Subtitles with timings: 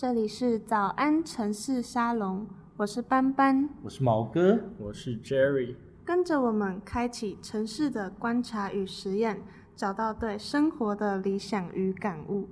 [0.00, 5.74] 这里是早安城市沙龙，我是斑斑，我是毛哥，我是 Jerry，
[6.04, 9.42] 跟着我们开启城市的观察与实验，
[9.74, 12.48] 找到对生活的理想与感悟。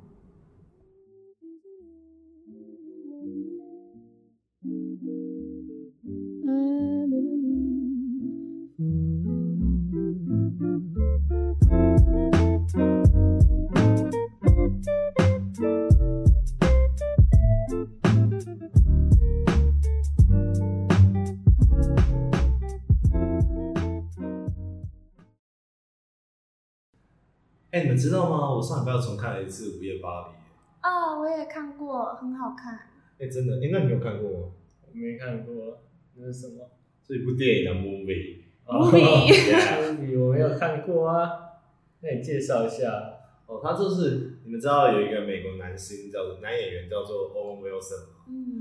[27.77, 28.55] 哎、你们知道吗？
[28.55, 30.33] 我上礼拜又重看了一次《午夜巴黎》。
[30.83, 32.89] 哦，我也看过，很好看。
[33.21, 33.57] 哎、真的？
[33.57, 34.49] 哎、那你有看过吗？
[34.81, 35.83] 我没看过，
[36.15, 36.71] 那是什么
[37.07, 38.39] 是一部电影的 movie。
[38.67, 41.31] movie，movie 我没有看过啊，
[42.01, 42.87] 那你介绍一下。
[43.47, 48.16] 哦，他就是你们知道有一个美国男星叫做男演员叫做 Owen Wilson 吗？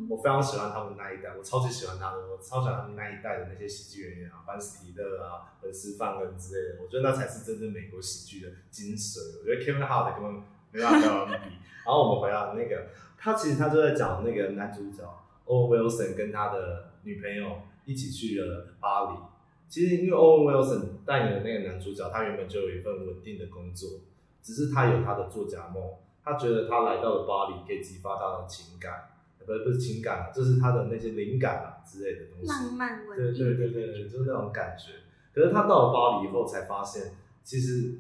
[0.10, 9.40] 我非常喜欢他们那一代，我超级喜欢他们，我超喜欢他们那一代的那些喜剧演员啊，班斯提勒啊、本斯范恩之类的，我觉得那才是真正美国喜剧的精髓。
[9.40, 11.56] 我觉得 Kevin Hart 根本没办法跟他们比。
[11.86, 15.04] 然后我们回到那个，他其实他就在讲那个男主角
[15.46, 19.20] Owen Wilson 跟他的女朋友一起去了巴黎。
[19.68, 24.02] 其实因为 Owen Wilson 扮演的那个男主角，他原本就有一份稳定的工作，
[24.42, 25.84] 只是他有他的作家梦，
[26.24, 29.10] 他觉得他来到了巴黎可以激发他的情感。
[29.46, 32.48] 不是不是情感啊，就是他的那些灵感啊之类的东西。
[32.48, 33.38] 浪漫文艺。
[33.38, 34.94] 对对对对对，就是那种感觉。
[35.34, 38.00] 可是他到了巴黎以后才发现，其实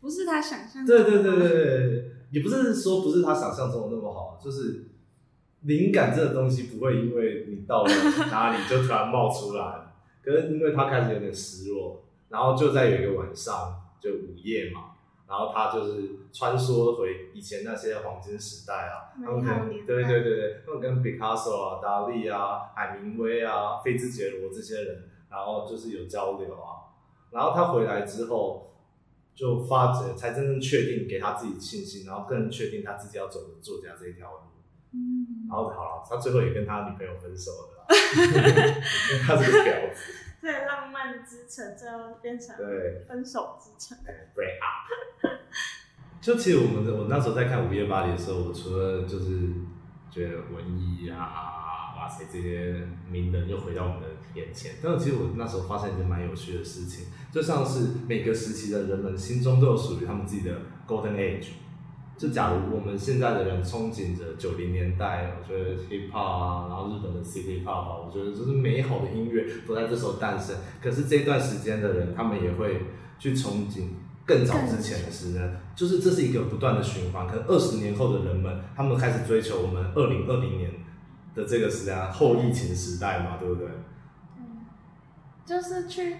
[0.00, 1.10] 不是他想象中对的。
[1.10, 4.86] 对对对对，也不是说不是他想象中的那么好，就是
[5.62, 7.90] 灵感这个东西不会因为你到了
[8.30, 9.82] 哪里就突然冒出来。
[10.24, 14.95] 可是因为他开始有点失落，然后就在有一个晚上，就午夜嘛，
[15.28, 26.94] 然后他就是穿梭回以前那些黄金时代啊，他们可能美好年代对对对对，他们跟毕卡索啊、达利啊、海明威啊、菲兹杰罗这些人，然后就是有交流啊，
[27.30, 28.62] 然后他回来之后。
[29.36, 34.38] 就发觉才真正确定给他自己信心，然后更确定他自己要走的作家这一条路。
[34.94, 37.84] 嗯然，后好了，他最后也跟他女朋友分手了，
[38.16, 40.00] 因 为他是个婊子。
[40.40, 43.98] 对，浪漫之城最后变成对分手之城。
[44.06, 44.88] 哎，break up。
[46.26, 49.48] 就其实我们我那时候在看《午夜巴黎》的时候，我除了就是
[50.10, 60.52] 觉得文艺啊，哇塞，这些名人又回到我们的眼前，但是其实我那时候发现一件蛮有趣的事情，就像是每个时期的人们心中都有属于他们自己的
[60.84, 61.50] golden age。
[62.18, 70.56] 就假如我们现在的人憧憬着九零年代，我觉得 hip hop 啊，然后日本的 city pop 啊，我觉得就是美好的音乐都在这时候诞生。
[70.82, 72.82] 可是这段时间的人，他们也会
[73.16, 73.90] 去憧憬
[74.24, 77.28] 更早之前的时代，就是这是一个不断的循环。
[77.28, 80.72] 可能二十年后的人们，他们开始追求我们二零二零年
[81.34, 83.68] 的这个时代，后疫情时代嘛，对不对？
[84.38, 84.66] 嗯，
[85.44, 86.16] 就是去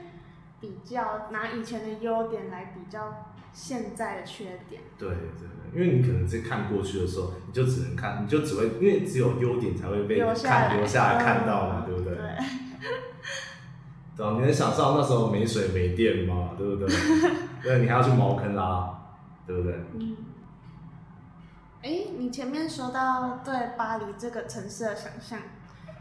[0.61, 4.83] 比较，拿以前的优点来比较现在的缺点。
[4.99, 12.15] 对对对，因为你可能在看过去的时候，你就只能看，你就只会，因为只有优点才会被看留下来看到嘛，嗯对不对？
[12.15, 12.23] 对，
[14.17, 16.51] 对啊，你能想象那时候没水没电吗？
[16.59, 16.89] 对不对？
[17.63, 18.96] 对，你还要去茅坑拉，
[19.47, 19.75] 对不对？
[19.95, 20.17] 嗯。
[21.83, 25.39] 哎，你前面说到对巴黎这个城市的想象，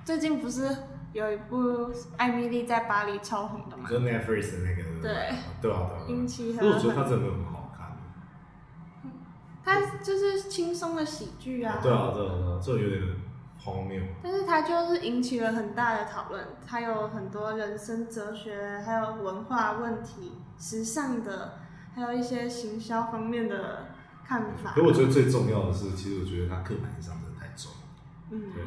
[0.03, 0.67] 最近不是
[1.13, 1.57] 有一部
[2.17, 3.87] 《艾米丽在巴黎》超红的吗？
[3.87, 5.29] 就 Netflix 的那个，对
[5.61, 6.05] 对啊，对啊。
[6.07, 7.97] 引起可是我觉得很它真的没有很好看。
[9.63, 11.79] 它就是轻松的喜剧啊。
[11.83, 13.01] 对啊，对啊，对啊，这有点
[13.59, 14.01] 荒谬。
[14.23, 21.59] 但是它就是引起了很大的讨论，它有很多人生哲学，还有文化问题、时尚的，
[21.95, 23.87] 还有一些行销方面的
[24.27, 24.83] 看法可。
[24.83, 27.71] 我觉得最重要的是，其实我觉得它刻板印象真的太重。
[28.31, 28.63] 嗯，对，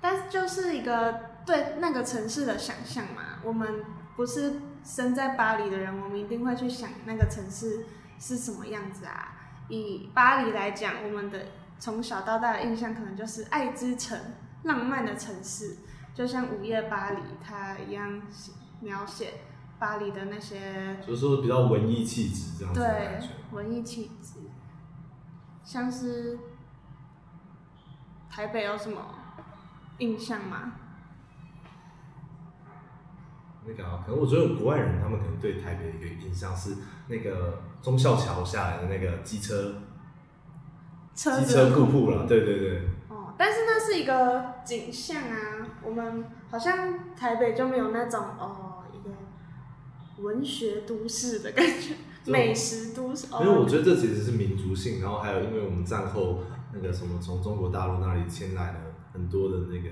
[0.00, 3.22] 但是就是一个对那个城市的想象嘛。
[3.44, 3.84] 我们
[4.16, 7.86] 不是生在巴黎的人，我们一定会去想那个城市
[8.18, 9.32] 是什么样子啊。
[9.68, 11.46] 以巴黎来讲，我们的
[11.78, 14.18] 从小到大的印象可能就是爱之城，
[14.64, 15.76] 浪漫的城市，
[16.14, 18.22] 就像《午夜巴黎》它一样
[18.80, 19.34] 描写
[19.78, 23.28] 巴黎的那些就是说比较文艺气质这样子的感对。
[23.52, 24.40] 文艺气质，
[25.64, 26.38] 像是
[28.28, 29.00] 台北有什么
[29.98, 30.72] 印象吗？
[33.64, 36.76] 那个啊，可能我觉得国外人他们可能对台北的一个印象是
[37.08, 39.82] 那个忠孝桥下来的那个机车
[41.14, 42.88] 车机车子的瀑布了，对对对。
[43.08, 48.65] 哦，但是那是一个景象啊，我们好像台北就没有那种哦
[50.18, 51.94] 文学都市的感觉，
[52.30, 53.26] 美食都市。
[53.30, 56.40] 哦、因为我觉得这其实是民族性，然后还有因为我们战后
[56.72, 58.78] 那个什么从中国大陆那里迁来了
[59.12, 59.90] 很多的那个，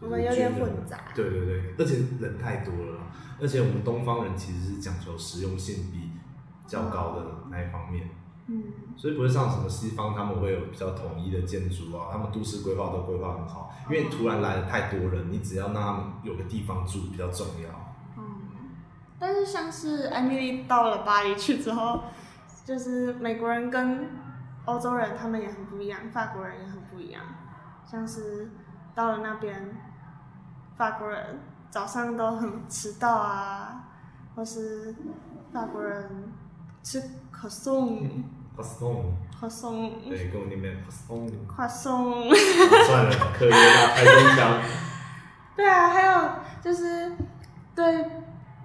[0.00, 3.00] 我们有点混杂对对对，而且人太多了，
[3.40, 6.10] 而且我们东方人其实是讲求实用性比
[6.66, 8.08] 较高的那一方面。
[8.52, 8.64] 嗯，
[8.96, 13.72] 所以不会像什么西方，他们会有比较统一的建筑啊，他们都市规划都规划很好。
[13.88, 17.89] 因为突然来了太多人，你只要让他们有个地方住比较重要。
[19.20, 22.02] 嗯，但是像是艾米丽到了巴黎去之后，
[22.64, 24.08] 就是美国人跟
[24.64, 27.22] 欧洲人他们也很不一样，法国人也很不一样。
[27.86, 28.50] 像是
[28.94, 29.76] 到了那边，
[30.76, 31.40] 法国人
[31.70, 33.84] 早上都很迟到啊，
[34.34, 34.94] 或是
[35.52, 36.32] 法国人
[36.82, 38.24] 吃可颂 o n
[39.40, 40.76] 可颂，对，跟我那边
[41.08, 42.28] o n 快送。
[42.86, 43.56] 算了，可以啦，
[43.94, 44.60] 台中腔。
[45.56, 46.30] 对啊，还有
[46.62, 47.12] 就是
[47.74, 48.06] 对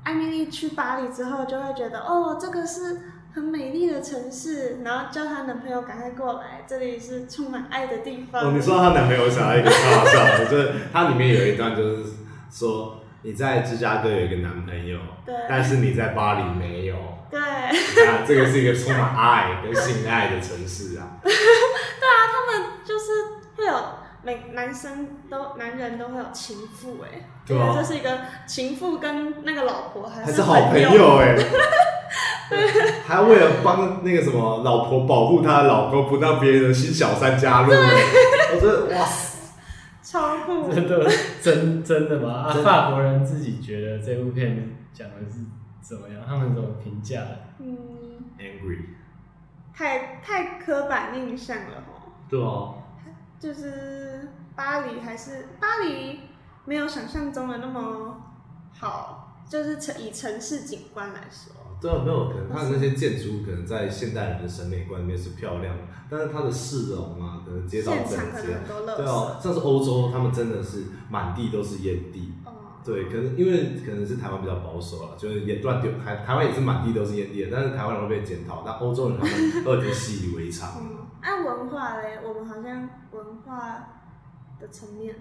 [0.06, 3.02] 艾米丽去巴黎之后，就会觉得哦，这个是
[3.34, 8.44] 很美丽的城市，然后叫她男朋友赶快过来，这里是充满爱的地方。
[8.44, 12.04] 哦，你说她男朋友想要一个超好笑的，我觉得它里面有一段就是
[12.52, 16.96] 说你在芝加哥有一个男朋友，对但是你在巴黎没有。
[17.32, 21.18] 对，啊，这个是一个充满爱跟性爱的城市啊。
[21.26, 22.22] 对啊。
[22.32, 23.06] 他们就是
[23.56, 23.74] 会有
[24.26, 31.36] 每男生都男人都会有情妇哎，对啊这是一个情妇跟那个老婆还是好朋友哎、
[33.06, 37.78] 还为了帮那个什么老婆保护她的老公，不让别人的新小三加入、欸。
[38.56, 39.54] 我觉得哇塞，
[40.02, 40.72] 超酷。
[40.74, 41.08] 真的
[41.42, 42.48] 真真的吗？
[42.48, 45.40] 啊，法国人自己觉得这部片讲的是
[45.82, 46.24] 怎么样？
[46.28, 47.40] 他们怎么评价的？
[47.60, 47.78] 嗯
[48.40, 48.80] ，angry，
[49.74, 52.12] 太太刻板印象了吼。
[52.30, 52.74] 对啊，
[53.46, 56.22] 就是巴黎还是巴黎
[56.66, 58.18] 没有想象中的那么
[58.74, 68.98] 好，就是城以城市景观来说，对啊，没有可能它的那些建筑物可能在现代人的审美观里面是漂亮的，但是它的市容啊，可能街道可洁能很多垃圾。
[68.98, 72.34] 对啊，像是欧洲，他们真的是满地都是烟蒂。
[72.46, 72.52] 哦，
[72.84, 80.95] 对，可能因为可能是台湾比较保守了，就是也乱丢，台台湾也是满地都是烟蒂的，但是台湾人会被检讨，但欧洲人他们都已经习以为常了。
[81.26, 83.88] 嗯，按文化嘞，我们好像文化
[84.60, 85.16] 的层面，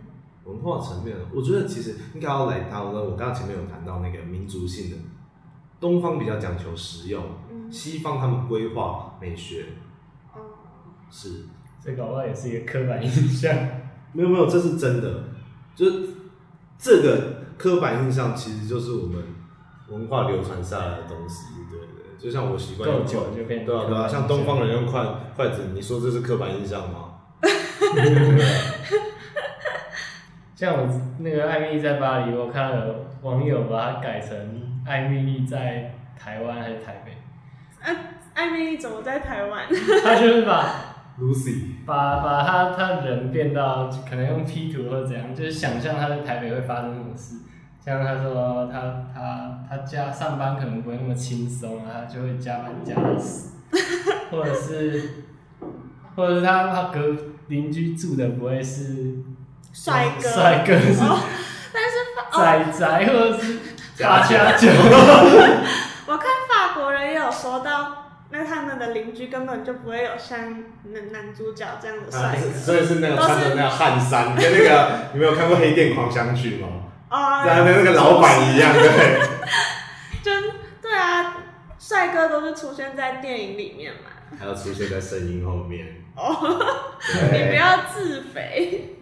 [0.44, 3.02] 文化层面，我觉得其实应该要来到呢。
[3.02, 4.96] 我刚刚前面有谈到那个民族性的，
[5.80, 9.66] 东方比较讲求实用，嗯，西方他们规划美学
[10.34, 10.40] 哦，
[11.10, 11.46] 是
[11.82, 13.56] 这搞不好也是一个刻板印象。
[14.12, 15.24] 没有没有，这是真的，
[15.74, 16.08] 就是
[16.78, 19.20] 这个刻板印象其实就是我们
[19.88, 25.04] 文化流传下来的东西，对对对，就像我习惯够用久就变对啊对啊，像东方人用筷
[25.36, 27.10] 筷子，你说这是刻板印象吗？
[30.54, 30.88] 像我
[31.18, 37.12] 那个艾米丽在巴黎，我看到有网友把它改成艾米丽在台湾还是台北，
[38.34, 39.66] 艾米丽怎么在台湾？
[40.02, 40.64] 他就是把
[41.20, 47.36] Lucy，把把他他人变到可能用 P 图或者怎样，就是想象他在台北会发生什么事。
[47.84, 48.80] 像他说他
[49.14, 53.50] 他他家上班可能不会那么轻松啊，他就会加班加到死，
[54.30, 55.24] 或者是
[56.16, 57.14] 或者是他他隔
[57.48, 59.16] 邻居住的不会是
[59.72, 61.18] 帅哥，帅哥是哦，
[61.74, 63.58] 但是 仔仔或者是
[64.02, 64.68] 八加九，
[66.06, 70.40] 我看法国人也有说到，那他们的邻居根本就不会有像
[70.84, 72.50] 男男主角这样的啊帅哥。
[72.50, 76.68] 所以是那个穿着那个汗衫，跟那个你没有看过《黑店狂想曲》吗？
[77.14, 79.20] 哦，跟那个老板一样，对。
[80.20, 80.32] 就
[80.82, 81.36] 对啊，
[81.78, 84.10] 帅哥都是出现在电影里面嘛。
[84.36, 85.86] 还要出现在声音后面。
[86.16, 86.36] 哦，
[87.32, 88.96] 你不要自肥。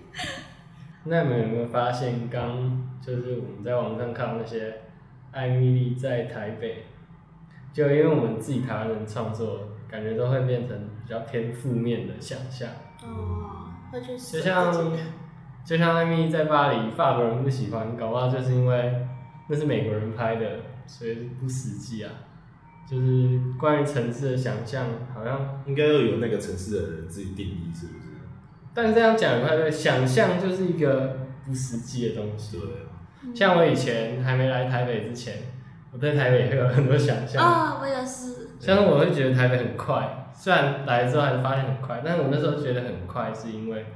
[1.05, 4.83] 那你们有没有发现，刚就是我们在网上看到那些
[5.31, 6.85] 艾米丽在台北，
[7.73, 12.69] 就因为我们自己台湾人创作，感觉都会变成比较偏负面的想象。
[13.03, 14.73] 哦，会就像
[15.65, 19.07] 就像艾米丽在巴黎，法国人不喜欢，搞不好就是因为
[19.49, 20.47] 那是美国人拍的，
[20.87, 22.11] 所以不实际啊。
[22.91, 28.09] 就是关于城市的想象，好像，应该要有那个城市的人自己定义，是不是？
[28.75, 31.17] 但是这样讲也不太对，想象就是一个
[31.47, 32.59] 不实际的东西。
[32.59, 35.35] 对，像我以前还没来台北之前，
[35.93, 38.49] 我对台北会有很多想象，啊，我也是。
[38.59, 43.87] 像是我会觉得台北很快，虽然来之后还是发现很快，但是我那时候觉得很快，是因为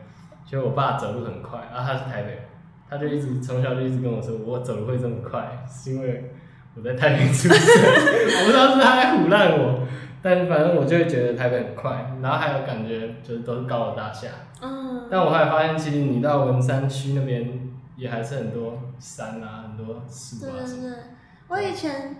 [0.46, 2.46] 就我爸走路很快，然后他是台北，
[2.88, 6.32] 他就一直从小就一直跟我说，我走路会这么快，是因为
[6.76, 9.80] 我在台北出生， 我不知道是他在唬烂我，
[10.22, 14.28] 但反正我就会觉得台北很快，然后还有感觉就是都是高楼大厦，
[14.62, 15.08] 嗯。
[15.10, 20.82] 但我后来发现，其实你到文山区那边也还是很多山啊，很多树对对啊什么。
[20.82, 20.98] 对，
[21.48, 22.16] 我以前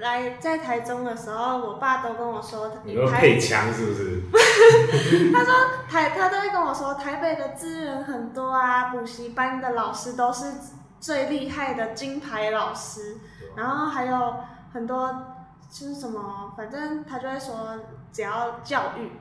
[0.00, 4.22] 来在台中的时候，我爸都跟我说，你要配枪是不是？
[5.32, 5.54] 他说
[5.88, 10.52] 台他都会跟我说，台北的资源很多啊，补习班的老师都是
[11.00, 13.16] 最厉害的金牌老师，
[13.56, 14.36] 然后还有
[14.72, 15.08] 很多
[15.70, 17.78] 就是什么，反正他就会说，
[18.12, 19.12] 只要教育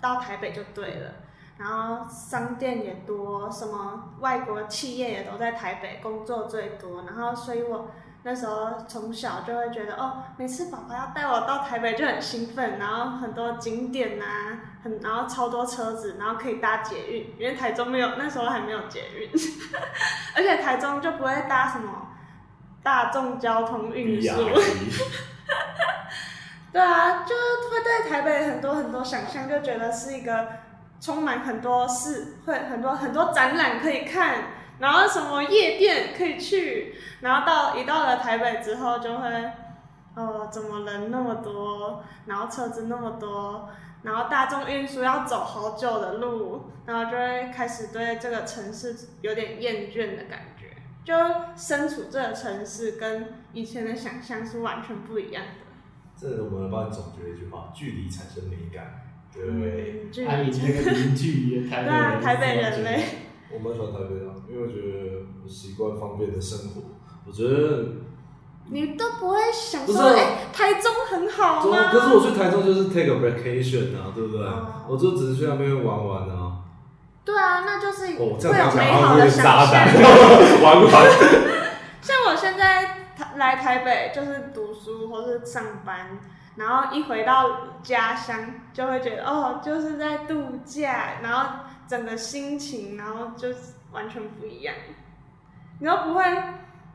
[0.00, 1.10] 到台北就对了。
[1.58, 7.88] 然后商店也多，什么外国企业也都在台北工作最多，然后所以我
[8.24, 14.24] 那时候从小就会觉得，哦，每次爸爸要带我到台北就很兴奋，然后很多景点呐、
[14.84, 19.28] 很然后超多车子，然后可以搭捷运，因为台中没有那时候还没有捷运，
[20.36, 22.08] 而且台中就不会搭什么
[22.82, 24.28] 大众交通运输。
[26.72, 30.46] 对啊，就是会对台北很多很多想象，就觉得是一个
[31.00, 34.36] 充满很多事，会很多很多展览可以看，
[34.82, 39.28] 然后什么夜店可以去，然后到一到了台北之后就会，
[40.16, 43.68] 哦，怎么人那么多，然后车子那么多，
[44.02, 50.66] 然后大众运输要走好久的路，然后就会开始对这个城市有点厌倦的感觉，
[51.04, 51.14] 就
[51.56, 55.62] 身处这个城市跟以前的想象是完全不一样的。
[56.16, 59.06] 这我们帮你总结一句话：距离产生美感。
[59.32, 63.04] 对，嗯，距离那个邻居台北 对啊，人，台北人嘞，
[63.54, 66.82] 我蛮喜欢台北的，因为我觉得我习惯方便的生活。
[67.26, 67.84] 我觉得，
[68.70, 71.90] 你都不会想不是说，哎、台中很好吗？
[71.92, 74.46] 可是我去台中就是 take a vacation 啊，对不对？
[74.46, 76.58] 哦我就只是去那边玩玩啊。
[77.24, 80.02] 对啊，那就是哦，这会有讲美好的好像有点渣想男象。
[80.62, 80.92] 玩玩。
[82.02, 82.84] 像我现在
[83.16, 86.18] 台来台北就是读书或是上班，
[86.56, 88.36] 然后一回到家乡
[88.72, 94.74] 就会觉得哦，就是在度假，然后整个心情，然后就是完全不一样。
[95.80, 96.22] 你都不会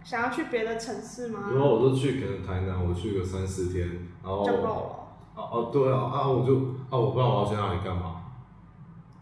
[0.03, 1.49] 想要去别的城市吗？
[1.53, 3.87] 然后我就去可能台南，我去个三四天，
[4.23, 5.03] 然后就够了。
[5.35, 6.55] 哦哦对啊啊我就
[6.89, 8.15] 啊我不知道我要去哪里干嘛。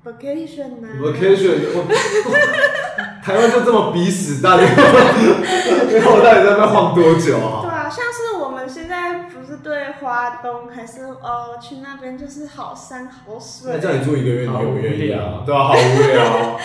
[0.05, 1.84] vacation 呢 vacation 我
[3.24, 7.62] 台湾就这么逼死大家， 然后我到底在那边晃多久啊？
[7.63, 15.41] 对啊，像是我们现在不是对花东，还是哦去那边就是好山好水那，叫你住一个月，你有愿不愿意啊？
[15.43, 16.60] 对啊，好无聊。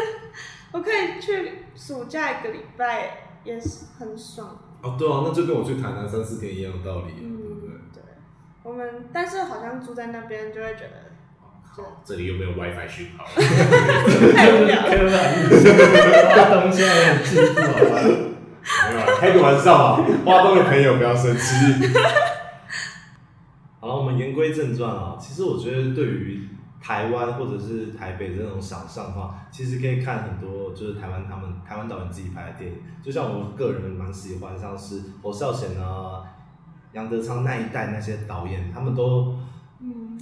[0.72, 3.10] 我可以去暑假一个礼拜，
[3.44, 4.58] 也是很爽。
[4.80, 7.68] 哦，对啊，那就跟我去台南三四天一样的道理，对不对？
[7.92, 8.02] 对，
[8.62, 11.12] 我们但是好像住在那边就会觉得
[11.62, 13.26] 好，这里又没有 WiFi 讯号。
[14.34, 14.88] 太无聊了。
[16.62, 18.00] 东现在很进步，好吧？
[18.90, 21.54] 没有啊，开个玩笑啊，花东的朋友不要生气。
[23.86, 25.16] 好了，我们言归正传啊。
[25.16, 26.48] 其实我觉得对于
[26.80, 36.24] 台湾或者是台北这种想象的话，其实可以看很多就是台湾他们台湾导演自己拍的电影，就像我个人蛮喜欢，像是侯孝贤啊、
[36.94, 39.36] 杨德昌那一代那些导演，他们都
[39.78, 40.20] 嗯，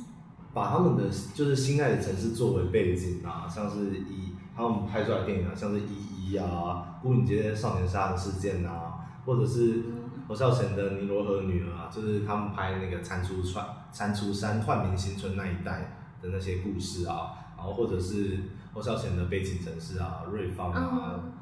[0.52, 1.04] 把他们的
[1.34, 9.84] 就是心爱的城市作为背景啊，像是一他们拍出来的电影啊，像是《一一》啊，《孤岭街少年杀人事件》啊，或者是
[10.26, 18.38] 侯孝贤的《尼罗河女儿》啊，就是他们拍那个蟾蜍川、蟾蜍山焕明新村那一带的那些故事啊，然后或者是
[18.72, 21.32] 侯孝贤的《背景城市》啊，《瑞芳》啊，嗯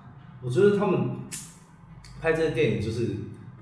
[0.42, 1.10] 我觉得他们
[2.20, 3.10] 拍这些电影就是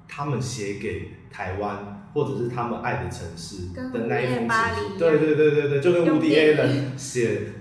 [0.08, 4.98] 他们写给台湾或者是他们爱的城市的那一封情书。
[4.98, 6.56] 对对对对对，就跟用伍迪·电影。
[6.56, 7.52] 艾伦写，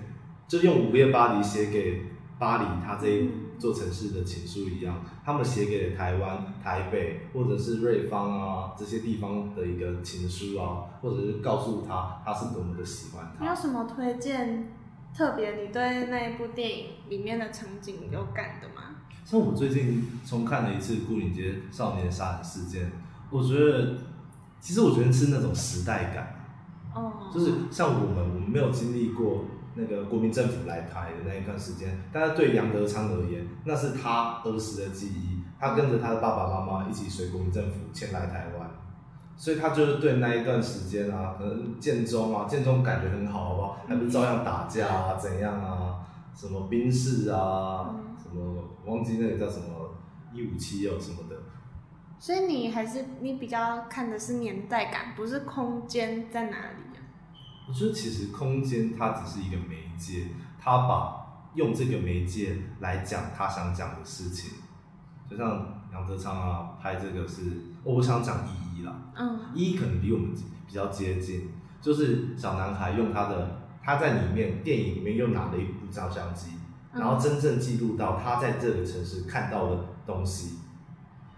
[0.48, 2.04] 就用《午夜巴黎》写给
[2.38, 13.44] 巴黎他这一座城市的情书一样，他们写给台湾、台北或者是瑞芳啊这些地方的一个情书啊，或者是告诉他他是多么的喜欢他。
[13.44, 14.66] 你有什么推荐？
[15.12, 18.94] 特别你对那一部电影里面的场景有感的吗？
[19.24, 22.86] 像我最近重看了一次《牯岭街少年杀人事件》，
[23.28, 23.98] 我觉得，
[24.60, 26.46] 其实我觉得是那种时代感，
[26.94, 38.70] 哦，就是像我们，我们没有经历过那个国民政府来台的那一段时间，但是对杨德昌而言，那是他儿时的记忆，他跟着他的爸爸妈妈一起随国民政府迁来台湾，
[39.36, 43.78] 所以他就是对那一段时间啊，可能建中啊，建中感觉很好，好不好？
[43.86, 46.00] 还不是照样打架啊，怎样啊，
[46.34, 49.94] 什么兵士啊，什么忘记那个叫什么
[50.32, 51.36] 一五七哦什么的，
[52.18, 56.89] 所以你还是你比较看的是年代感，不是空间在哪里？
[57.70, 60.26] 我觉得其实空间它只是一个媒介，
[60.58, 64.50] 他把用这个媒介来讲他想讲的事情，
[65.30, 67.42] 就像杨德昌啊拍这个是，
[67.84, 69.38] 哦我想讲一一啦，嗯。
[69.54, 70.30] 一可能离我们
[70.66, 71.48] 比较接近，
[71.80, 76.50] 就是小男孩用他的他在里面电影里面又拿了一部照相机，
[76.92, 80.58] 然后真正记录到他在这个城市看到的东西，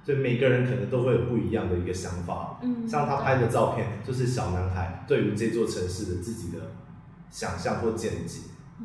[0.05, 2.59] 所以每个人可能都会有不一样的一个想法。
[2.63, 6.73] 嗯，像他拍的照片，就是小男孩对于这座城市的自己的
[7.31, 8.41] 想象或见解。
[8.81, 8.85] 哦，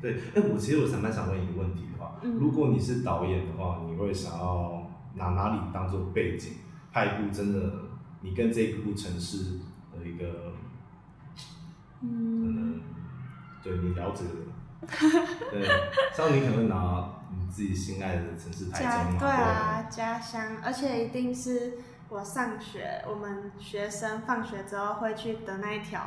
[0.00, 2.32] 对，哎，我其实我想蛮想问一个问题的话，嗯。
[2.38, 6.52] 如果你是导演的话，你会想要拿哪里当做背景，
[6.92, 7.72] 拍一部真的
[8.22, 9.58] 你跟这一部城市
[9.92, 10.24] 的一个
[12.00, 12.80] 可嗯，能
[13.62, 14.88] 对你了解的，
[15.52, 15.68] 对，
[16.16, 17.08] 像你可能会拿
[17.38, 26.00] 你自己心爱的城市台家中嘛，对啊，家乡，而且一定是我上学，我们学生放学之后会去的那一条，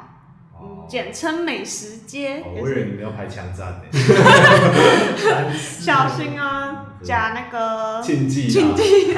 [0.88, 3.84] 简称美食街，哦我以为你们要拍枪战呢，
[5.54, 9.14] 小心哦，夹那个禁忌啊，禁忌，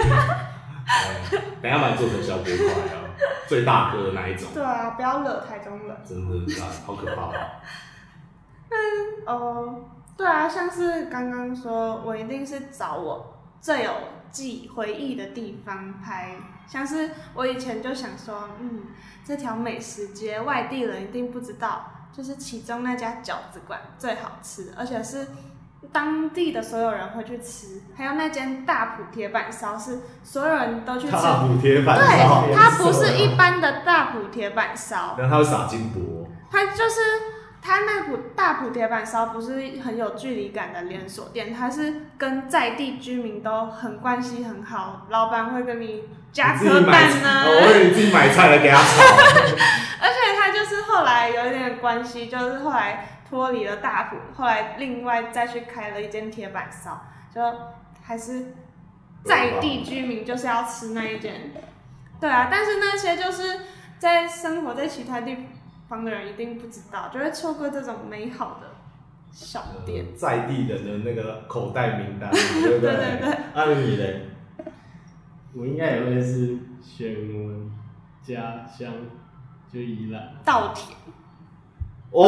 [1.30, 3.04] 对等下把你做成小锅块啊，
[3.48, 5.98] 最大个的那一种，对啊，不要惹台中人。
[6.08, 7.24] 真的是啊，好可怕。
[7.24, 7.32] 啊！
[9.28, 9.76] 哦，
[10.18, 13.92] 对啊，像是刚刚说，我一定是找我最有
[14.32, 16.36] 记回忆的地方拍。
[16.68, 18.88] 像是我以前就想说，嗯，
[19.24, 25.28] 这条美食街外地人一定不知道，就是其中那家饺子馆最好吃，而且是
[25.94, 27.82] 当地的所有人会去吃。
[27.96, 37.00] 还有那间大埔铁板烧是所有人都去吃，大埔铁板烧，对，它不是一般的大埔铁板烧，然后它会撒金箔，它就是
[37.68, 49.04] 它那普大埔铁板烧不是很有距离感的连锁店，它是跟在地居民都很关系很好，老板会跟你加你自己颗蛋呢、哦我以为你自己买菜来给他炒，
[50.00, 57.06] 而且他就是后来有一点关系，就是后来脱离了大埔，后来另外再去开了一间铁板烧，
[57.36, 57.42] 就
[58.02, 58.54] 还是
[59.26, 61.52] 在地居民就是要吃那一间，
[62.22, 63.60] 对啊，但是那些就是
[64.00, 65.36] 在生活在其他地
[65.88, 68.68] 方的人一定不知道，就会错过这种美好的
[69.32, 70.06] 小店。
[70.06, 72.96] 呃在地人的那个口袋名单， 对不对？
[72.96, 74.30] 对对对按你嘞，
[75.54, 77.72] 我应该也会是选我们
[78.24, 78.92] 家乡，
[79.72, 80.34] 就宜兰。
[80.44, 80.96] 稻田，
[82.12, 82.28] 哦，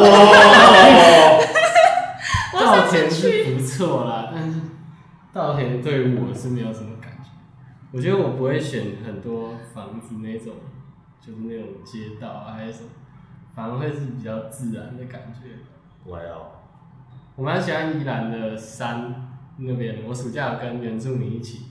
[2.52, 4.60] 我稻田是不错啦，但是
[5.32, 7.30] 稻田对于我是没有什么感觉。
[7.92, 10.54] 我觉得我不会选很多房子那种，
[11.20, 12.88] 就是那种街道啊还是什么，
[13.54, 15.58] 反而会是比较自然的感觉。
[16.04, 16.52] 我哦
[17.36, 21.66] 我蛮喜欢宜兰的山那边，我暑假有跟原住民一起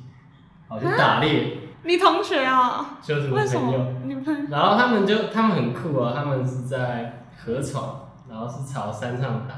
[0.67, 3.79] 跑去打猎，你同学哦、就是我朋友。
[3.79, 3.93] 么？
[4.05, 9.55] 你们然后他们就他们很酷哦，他们是在河床，然后是朝山上打，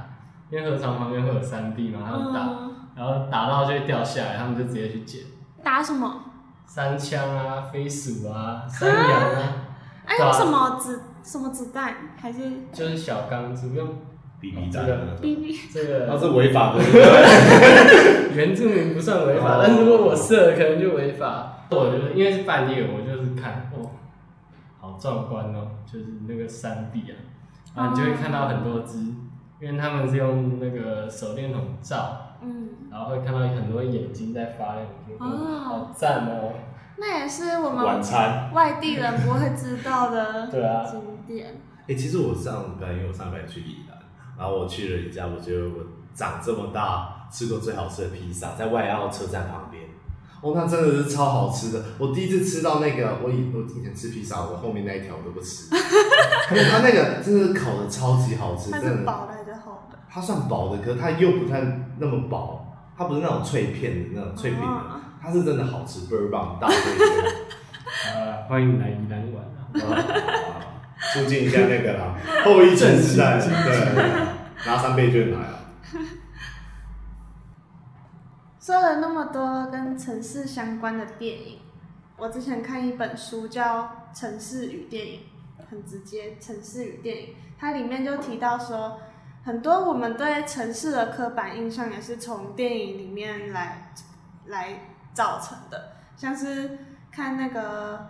[0.49, 5.21] 因为河床旁边会有山壁嘛，他们打，嗯然后打到就会掉下来，他们就直接去捡。
[5.63, 6.23] 打什么？
[6.65, 9.39] 山枪啊、飞鼠啊、山羊啊，
[10.05, 11.95] 哎、对啊用什么子什么子弹？
[12.17, 12.39] 还是
[12.73, 13.87] 就是小钢珠用
[14.39, 15.55] 比比蛋这个那种，BB？
[15.73, 16.81] 这那是个违法的？
[18.35, 21.47] 原住民不算违法，哦但是如果我射了可能就违法。
[21.73, 23.91] 我就是因为是半夜，我就是看哦，
[24.77, 27.15] 好壮观哦，就是那个山壁啊，
[27.73, 28.97] 然后你就会看到很多只，
[29.61, 36.51] 因为他们是用那个手电筒照，嗯，然后会看到很多眼睛在发亮，我觉得哦好赞哦。
[37.01, 38.51] 那也是我晚们餐。
[38.53, 41.59] 外地人不会知道的 对啊景点。
[41.89, 43.97] 哎、其实我上礼拜，因为我上礼拜去宜兰，
[44.37, 45.83] 然后我去了一家，我觉得我
[46.13, 49.83] 长这么大吃过最好吃的披萨，在外澳车站旁边。
[50.41, 51.83] 哦，那真的是超好吃的！
[51.97, 55.69] 我第一次吃到那个，我以我以前吃披萨，我后面那一条我都不吃。
[55.73, 58.97] 它那个真的烤的超级好吃，它真的。
[58.97, 59.97] 是薄的还是厚的？
[60.09, 61.61] 它算薄的，可是它又不太
[61.99, 62.65] 那么薄，
[62.97, 67.07] 它不是那种脆片的那种脆饼的，哦它是真的好吃，倍儿棒，大推荐。
[68.15, 69.69] 啊，欢迎来宜兰玩啊！
[69.87, 70.61] 哇
[71.13, 75.59] 促进一下那个啦，后疫情时代，对拿三倍券来啊。
[78.59, 81.59] 说了那么多跟城市相关的电影，
[82.17, 83.83] 我之前看一本书叫
[84.19, 85.19] 《城市与电影》，
[85.69, 87.27] 很直接，《城市与电影》，
[87.59, 88.99] 它里面就提到说，
[89.43, 93.91] 很多我们对城市的刻板印象也是从电影里面来
[94.45, 94.79] 来
[95.13, 96.77] 造成的，像是
[97.11, 98.07] 看那个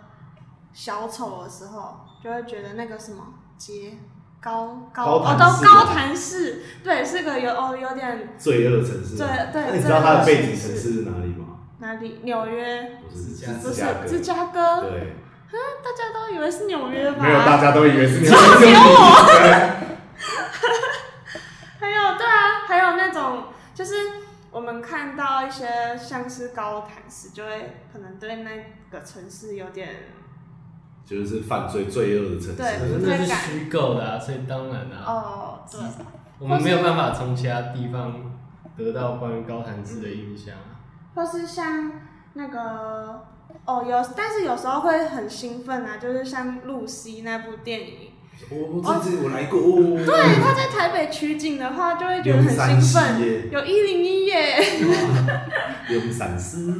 [0.72, 3.22] 小丑的时候，就会觉得那个什么
[3.56, 3.98] 街。
[4.44, 11.58] 高高哦，都高谭市，对，是个有哦有点罪恶城市，对对那你知道它的背景城市是哪里吗？
[11.78, 12.18] 哪里？
[12.24, 12.98] 纽约？
[13.08, 14.08] 不是，芝加不是是芝加哥。
[14.08, 14.80] 芝加哥？
[14.80, 15.14] 对，
[15.84, 17.22] 大家都以为是纽约吧？
[17.22, 18.24] 没有，大家都以为是你。
[18.26, 18.42] 只有我。
[21.78, 23.94] 还有对啊，还有那种就是
[24.52, 28.50] 我们看到一些像是高谈市，就会可能对那
[28.90, 29.88] 个城市有点
[31.04, 32.56] 就是犯罪罪恶的城市。
[32.56, 32.66] 对
[33.00, 35.80] 那是虚构的啊，所以当然啊，哦，对，
[36.38, 38.36] 我们没有办法从其他地方
[38.76, 40.54] 得到关于高谈市的印象。
[41.14, 41.90] 或是像
[42.34, 43.24] 那个
[43.64, 48.11] 哦有，但是有时候会很兴奋啊，就是像露西那部电影，
[48.50, 53.20] 我我这次我来过，哦对，他在台北取景的话，就会觉得很兴奋。
[53.20, 54.56] 耶，有一零一耶，
[55.88, 56.74] 有闪失，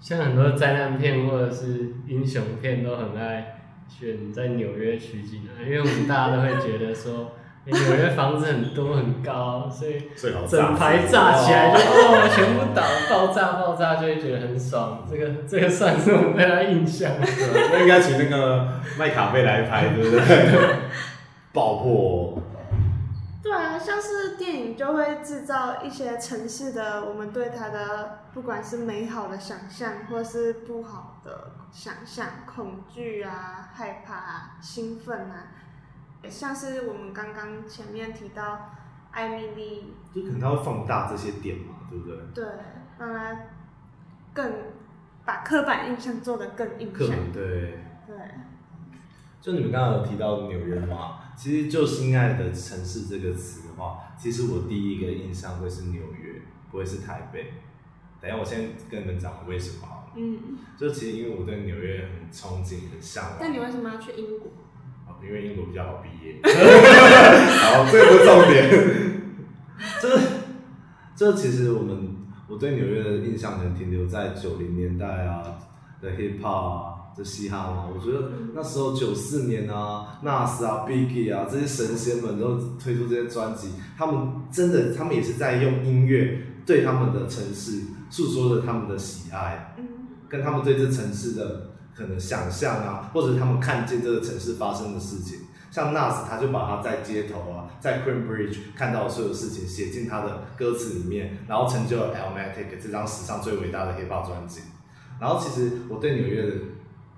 [0.00, 7.30] 像很多灾难片或者是英雄片都很爱选在纽约取景啊，因为我们大家都会觉得说，欸
[7.72, 15.04] 纽约房子很多很高，所以最好整排炸起来就哦，全部倒爆炸爆炸，就会觉得很爽。
[15.10, 17.10] 这个这个算是我们对他印象。
[17.20, 20.76] 那应该请那个麦卡贝来拍，对不对？
[21.52, 22.38] 爆破，
[23.42, 35.48] 对啊，像是电影就会制造一些城市的我们对它的不管是美好的想象，或是不好的想象，恐惧啊、害怕啊、兴奋啊，
[36.28, 38.70] 像是我们刚刚前面提到
[39.10, 42.16] 艾米丽，就可能他会放大这些点嘛，对不对？
[42.34, 42.44] 对，
[42.98, 43.36] 让他
[44.32, 44.52] 更
[45.24, 47.78] 把刻板印象做得更印象，对。
[48.06, 48.16] 对，
[49.40, 57.52] 就你们刚刚有提到纽约嘛，其实就“心爱的城市”这个词的话，其实我第一个印象会是纽约，不会是台北。
[58.20, 60.12] 等下我先跟你们讲为什么好了。
[60.14, 63.38] 嗯，就其实因为我对纽约很憧憬、很向往。
[63.40, 64.48] 那你为什么要去英国？
[65.20, 66.40] 哦因为英国比较好毕业。
[66.44, 68.70] 好，这个不是重点。
[70.00, 70.20] 这
[71.14, 72.16] 这其实我们
[72.48, 75.42] 我对纽约的印象可能停留在九零年代啊
[76.00, 77.86] 的 hip hop 啊，这嘻哈嘛。
[77.92, 89.74] 我觉得那时候九四年啊，Nas 啊，Biggie 啊这些神仙们都推出这些专辑，他们真的他们也是在用音乐对他们的城市诉说着他们的喜爱。
[89.78, 89.84] 嗯，
[90.28, 95.40] 跟他们对这城市的可能想象啊，或者他们看见这个城市发生的事情。
[95.70, 104.60] 像 Nas，他就把他在街头啊，在 Queen Bridge 看到的所有事情写进他的歌词里面，然后成就了 Elmatic 这张史上最伟大的 hip hop 专辑。
[105.20, 106.52] 然后其实我对纽约的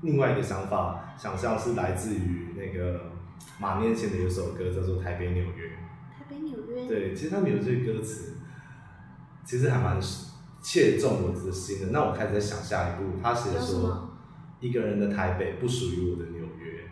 [0.01, 3.01] 另外一个想法想象是来自于那个
[3.61, 5.51] 马念先的有首歌叫做《台北纽约》。
[6.19, 8.35] 台北、纽约，对，其实他们有这个歌词，
[9.45, 10.01] 其实还蛮
[10.63, 11.89] 切中我的心的。
[11.93, 14.08] 那我开始在想下一步，他写说么？
[14.61, 16.85] 一个人的台北不属于我的纽约。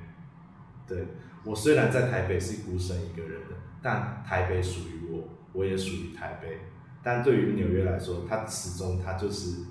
[0.86, 1.06] 对
[1.44, 6.60] 我虽然在台北是孤身一个人的，但台北属于我，我也属于台北。
[7.02, 9.64] 但对于纽约来说，它始终它就是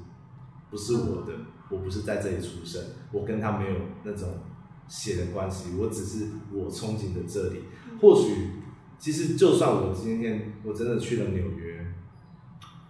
[0.70, 1.34] 不是我的，
[1.70, 2.82] 我不是在这里出生，
[3.12, 4.40] 我跟他没有那种
[4.88, 7.66] 血的关系，我只是我憧憬的这里。
[8.02, 8.52] 或许，
[8.98, 11.94] 其实就算我今天我真的去了纽约，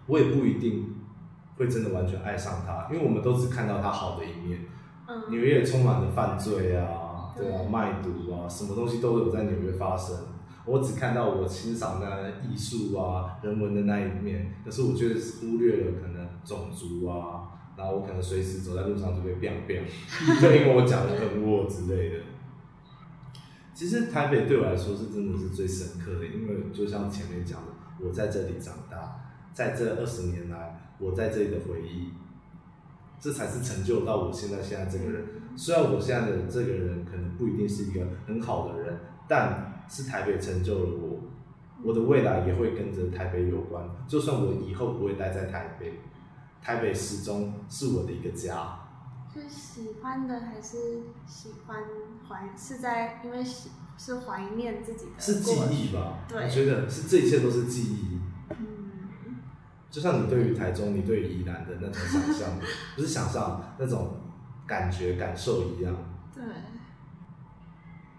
[0.06, 0.94] 我也不一定
[1.56, 4.60] 会真的完全爱上它，因为我们都只看到它好的一面。
[5.08, 10.16] 嗯，纽约也充满了犯罪啊，对啊，卖毒啊，什么东西都有在纽约发生。
[10.64, 22.24] 我只看到我欣赏的艺术啊、人文的那一面，可是我觉得忽略了可能种族啊，然后我可能随时走在路上就被 biang biang，就因为我讲的很弱之类的。
[23.72, 27.68] 其实台北对我来说是真的是最深刻的，因为就像前面讲的，
[28.04, 29.20] 我在这里长大，
[29.52, 32.10] 在这二十年来，我在这里的回忆，
[33.20, 35.24] 这才是成就到我现在现在这个人。
[35.56, 41.22] 虽然我现在的这个人可能不一定是一个很好的人，但是台北成就了我，
[41.82, 43.88] 我的未来也会跟着台北有关。
[44.06, 46.00] 就算我以后不会待在台北，
[46.60, 48.80] 台北始终是我的一个家。
[49.32, 51.84] 是喜欢的还是喜欢
[52.28, 52.50] 怀？
[52.56, 56.18] 是在因为是是怀念自己的是记忆吧？
[56.28, 58.15] 对我觉得是这一切都是记忆。
[59.86, 62.58] 嗯，就像你对于台中、你对于宜兰的那种想象，
[62.96, 64.20] 不是想象那种
[64.66, 65.94] 感觉、感受一样。
[66.34, 66.42] 对，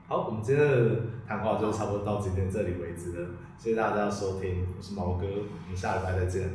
[0.08, 6.49] 好，我们今天的谈话就差不多到今天这里为止了，谢谢大家的收听，我是毛哥，我们下礼拜再见。